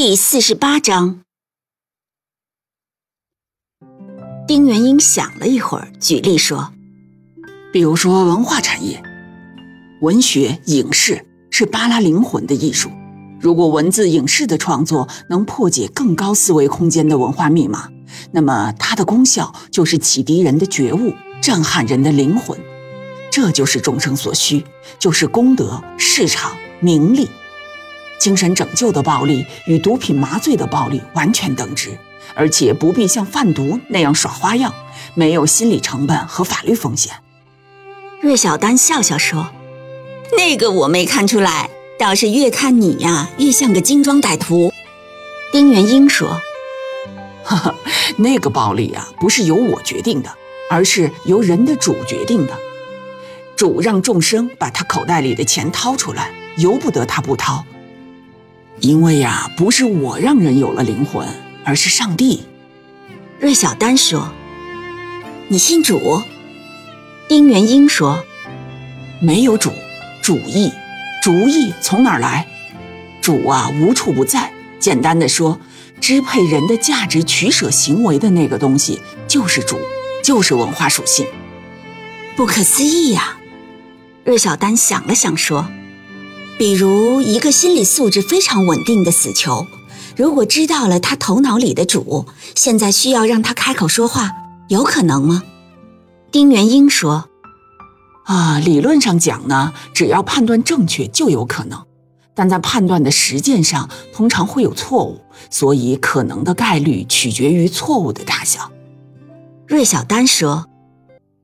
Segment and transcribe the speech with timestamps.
[0.00, 1.22] 第四十八章，
[4.46, 6.72] 丁元英想了一会儿，举例说
[7.74, 9.02] ：“比如说文化产业，
[10.00, 12.88] 文学、影视是扒拉灵魂的艺术。
[13.40, 17.88] 如果文字、影视的创作能破解更高思维空间的文化密码，
[18.30, 21.12] 那么它的功效就是启迪人的觉悟，
[21.42, 22.56] 震撼人的灵魂。
[23.32, 24.64] 这就是众生所需，
[25.00, 27.28] 就是功德、市场、名利。”
[28.18, 31.96] 精神拯救的暴力与毒品麻醉的暴力完全等值，
[32.34, 34.74] 而且不必像贩毒那样耍花样，
[35.14, 37.14] 没有心理成本和法律风险。
[38.20, 39.48] 芮小丹笑笑说
[40.36, 44.72] ：“那个我没看出来，倒是越看你呀，越像个精装歹徒。”
[45.52, 46.40] 丁元英说
[47.44, 47.74] ：“哈 哈，
[48.16, 50.30] 那个暴力啊，不是由我决定的，
[50.68, 52.52] 而是由人的主决定的。
[53.54, 57.64] 主让众生把他口袋里的钱掏出来，由不得他不掏。”
[58.80, 61.26] 因为呀，不是我让人有了灵魂，
[61.64, 62.44] 而是上帝。
[63.40, 64.32] 芮小丹说
[65.48, 66.22] ：“你信主？”
[67.28, 68.24] 丁元英说
[69.20, 69.72] ：“没有主，
[70.22, 70.72] 主意，
[71.22, 72.46] 主意从哪儿来？
[73.20, 74.52] 主啊，无处不在。
[74.78, 75.60] 简单的说，
[76.00, 79.76] 支配人的价值取舍行为的那个东西就是主，
[80.22, 81.26] 就是文化属性。
[82.36, 83.38] 不可思议呀！”
[84.24, 85.68] 芮小丹想了想说。
[86.58, 89.64] 比如一个心理素质非常稳定的死囚，
[90.16, 92.26] 如果知道了他头脑里的主，
[92.56, 94.32] 现在需要让他开口说话，
[94.68, 95.44] 有可能吗？
[96.32, 97.28] 丁元英说
[98.26, 101.84] ：“啊，理论上讲呢，只要判断正确就有可能，
[102.34, 105.20] 但在判断的实践上通常会有错误，
[105.50, 108.72] 所以可能的概率取决于错误的大小。”
[109.68, 110.66] 芮小丹说：“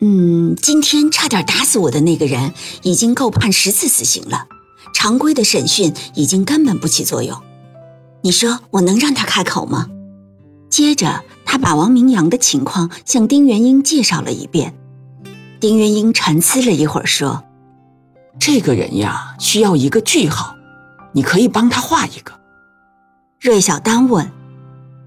[0.00, 4.46] 嗯，今天差点打死我的那个人，已经够判十次死刑了。”
[4.92, 7.40] 常规的审讯已经根本不起作用，
[8.22, 9.88] 你说我能让他开口吗？
[10.70, 14.74] 接着，他把王明阳的情况向丁元英介绍了一遍。
[15.60, 17.44] 丁元英沉思了一会儿，说
[18.38, 20.56] ：“这个人呀，需要一个句号，
[21.12, 22.32] 你可以帮他画一个。”
[23.40, 24.30] 芮小丹问：“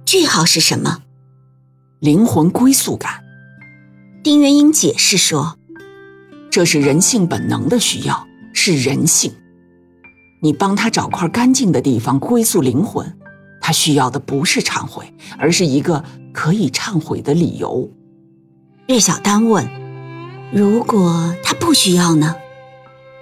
[0.06, 1.00] 句号是什么？”
[2.00, 3.24] 灵魂归宿感。
[4.24, 5.58] 丁元英解释说
[6.52, 9.34] ：“这是人性本能的需要，是人性。”
[10.46, 13.18] 你帮他找块干净的地方归宿灵魂，
[13.60, 17.90] 他需要的不是忏悔，而是一个可以忏悔的理由。
[18.86, 19.68] 芮小丹问
[20.54, 22.36] ：“如果他不需要呢？”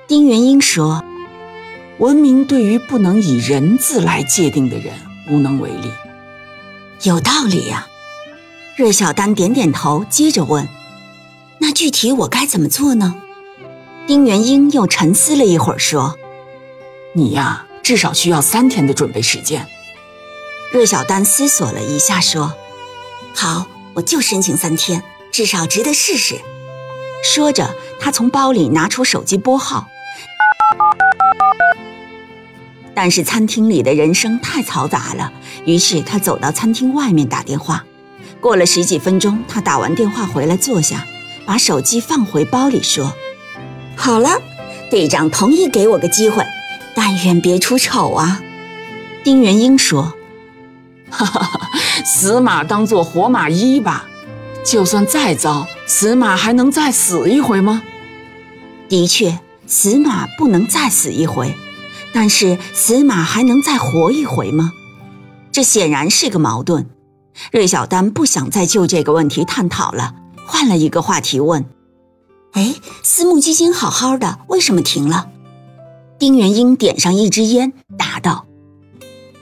[0.06, 1.02] 丁元英说
[1.98, 4.94] ：“文明对于不能以人字来界定的人
[5.32, 5.90] 无能为力。”
[7.04, 7.88] 有道理呀。
[8.76, 10.68] 芮小丹点点头，接着问
[11.60, 13.16] ：“那具体我该怎么做呢？”
[14.06, 16.18] 丁元英又沉思了一会儿，说。
[17.16, 19.68] 你呀，至少需要三天的准备时间。
[20.72, 22.56] 芮小丹思索了一下，说
[23.36, 26.42] ：“好，我就申请三天，至少值得试试。”
[27.24, 29.88] 说着，他从包里拿出手机拨号。
[32.96, 35.32] 但是餐厅里的人声太嘈杂了，
[35.66, 37.86] 于是他走到餐厅外面打电话。
[38.42, 41.06] 过了十几分钟，他打完电话回来坐下，
[41.46, 43.14] 把手机放回包里，说
[43.96, 44.42] ：“好了，
[44.90, 46.44] 队长同意给我个机会。”
[46.96, 48.42] 但愿别出丑啊！
[49.24, 50.14] 丁元英说
[51.10, 51.72] ：“哈哈哈，
[52.06, 54.06] 死马当做活马医吧，
[54.66, 57.84] 就算再糟，死马还能再死一回吗？”
[58.90, 61.56] 的确，死马不能再死一回，
[62.14, 64.72] 但是死马还能再活一回吗？
[65.52, 66.90] 这显然是个矛盾。
[67.52, 70.14] 芮小丹不想再就这个问题探讨了，
[70.46, 71.66] 换了一个话题问
[72.54, 75.30] ：“哎，私募基金好好的，为什么停了？”
[76.24, 78.46] 丁元英点上一支烟，答道：“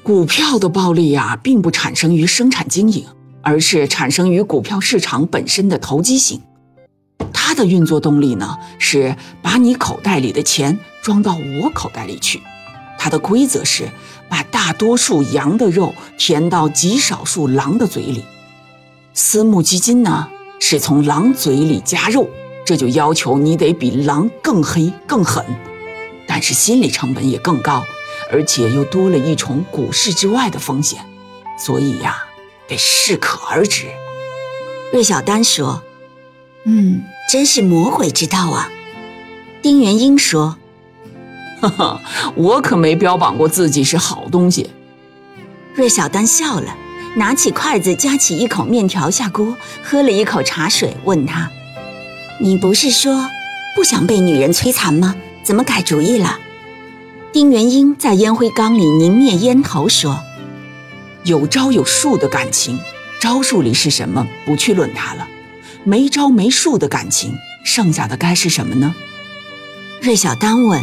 [0.02, 3.06] 股票的暴利呀，并不产生于生产经营，
[3.44, 6.42] 而是产生于股票市场本身的投机性。
[7.32, 12.42] 它的运作动力呢，是把你口袋里的钱装到我口袋里去。
[12.98, 13.88] 它的规则是
[14.28, 18.24] 把大多数羊的肉填到极少数狼的嘴里。
[19.14, 20.28] 私募基金呢，
[20.60, 22.28] 是从狼嘴里夹肉，
[22.66, 25.46] 这就要求你得比狼更黑更狠。”
[26.34, 27.84] 但是心理成本也更高，
[28.32, 31.06] 而且又多了一重股市之外的风险，
[31.60, 32.24] 所以呀，
[32.70, 33.88] 得适可而止。
[34.94, 35.84] 芮小丹说
[36.64, 38.72] ：“嗯，真是魔鬼之道啊。”
[39.62, 40.56] 丁元英说
[41.60, 42.02] ：“哈哈，
[42.36, 44.70] 我可没标榜过自己是好东西。”
[45.76, 46.74] 芮小丹笑了，
[47.18, 51.52] 拿起筷子夹起一口面条下锅，喝了一口茶水，问他
[52.40, 53.30] ：“你不是说
[53.76, 55.14] 不想被女人摧残吗？
[55.44, 56.40] 怎么改主意了？”
[57.34, 60.22] 丁元英在烟灰缸里凝灭烟头说
[61.24, 62.78] ：“有招有数的感情，
[63.22, 64.28] 招数里是什么？
[64.46, 65.28] 不去论它了。
[65.84, 67.34] 没招没数的感情，
[67.64, 68.94] 剩下的该是什么呢？”
[70.04, 70.82] 芮小丹问：“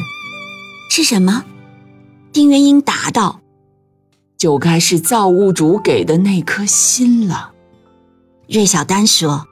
[0.90, 1.44] 是什么？”
[2.32, 3.40] 丁元英答道
[4.38, 7.52] ：“就该是造物主给的那颗心了。”
[8.48, 9.46] 芮小丹说：“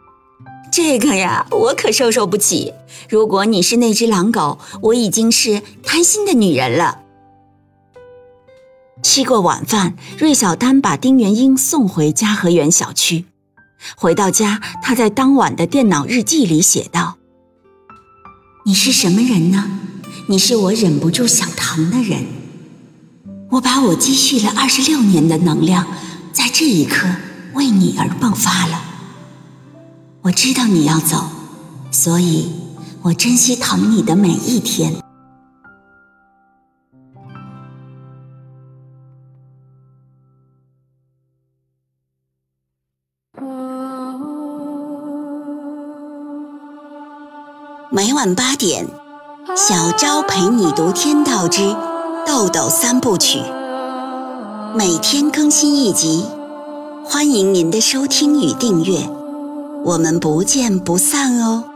[0.76, 2.74] 这个呀，我可受受不起。”
[3.08, 7.00] 如果你是那只狼狗，我已经是贪心的女人了。
[9.02, 13.24] 吃过晚饭，芮小丹把丁元英送回嘉和园小区。
[13.96, 17.16] 回到家，他在当晚的电脑日记里写道
[18.66, 19.80] ：“你是什么人呢？
[20.26, 22.26] 你是我忍不住想疼的人。
[23.52, 25.86] 我把我积蓄了二十六年的能量，
[26.34, 27.08] 在这一刻
[27.54, 28.82] 为你而迸发了。
[30.26, 31.16] 我知道你要走，
[31.90, 32.52] 所以。”
[33.02, 34.92] 我珍惜疼你的每一天。
[47.92, 48.84] 每晚八点，
[49.54, 51.62] 小昭陪你读《天道之
[52.26, 53.38] 豆豆三部曲》，
[54.74, 56.26] 每天更新一集，
[57.04, 59.08] 欢迎您的收听与订阅，
[59.86, 61.75] 我们不见不散哦。